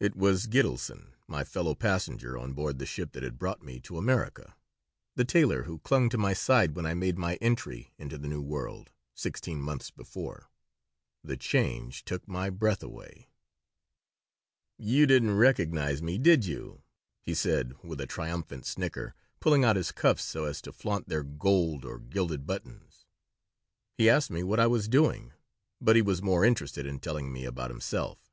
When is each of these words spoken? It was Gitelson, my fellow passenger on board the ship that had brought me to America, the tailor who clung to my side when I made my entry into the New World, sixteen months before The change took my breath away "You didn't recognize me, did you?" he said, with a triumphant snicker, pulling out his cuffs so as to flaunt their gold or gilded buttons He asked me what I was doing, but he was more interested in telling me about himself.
It 0.00 0.16
was 0.16 0.48
Gitelson, 0.48 1.12
my 1.28 1.44
fellow 1.44 1.76
passenger 1.76 2.36
on 2.36 2.54
board 2.54 2.80
the 2.80 2.84
ship 2.86 3.12
that 3.12 3.22
had 3.22 3.38
brought 3.38 3.62
me 3.62 3.78
to 3.82 3.96
America, 3.96 4.56
the 5.14 5.24
tailor 5.24 5.62
who 5.62 5.78
clung 5.78 6.08
to 6.08 6.18
my 6.18 6.32
side 6.32 6.74
when 6.74 6.84
I 6.84 6.94
made 6.94 7.16
my 7.16 7.36
entry 7.36 7.92
into 7.98 8.18
the 8.18 8.26
New 8.26 8.42
World, 8.42 8.90
sixteen 9.14 9.60
months 9.60 9.92
before 9.92 10.50
The 11.22 11.36
change 11.36 12.04
took 12.04 12.26
my 12.26 12.50
breath 12.50 12.82
away 12.82 13.28
"You 14.76 15.06
didn't 15.06 15.36
recognize 15.36 16.02
me, 16.02 16.18
did 16.18 16.44
you?" 16.44 16.82
he 17.22 17.32
said, 17.32 17.76
with 17.84 18.00
a 18.00 18.06
triumphant 18.08 18.66
snicker, 18.66 19.14
pulling 19.38 19.62
out 19.62 19.76
his 19.76 19.92
cuffs 19.92 20.24
so 20.24 20.46
as 20.46 20.60
to 20.62 20.72
flaunt 20.72 21.08
their 21.08 21.22
gold 21.22 21.84
or 21.84 22.00
gilded 22.00 22.44
buttons 22.44 23.06
He 23.96 24.10
asked 24.10 24.32
me 24.32 24.42
what 24.42 24.58
I 24.58 24.66
was 24.66 24.88
doing, 24.88 25.32
but 25.80 25.94
he 25.94 26.02
was 26.02 26.20
more 26.20 26.44
interested 26.44 26.86
in 26.86 26.98
telling 26.98 27.32
me 27.32 27.44
about 27.44 27.70
himself. 27.70 28.32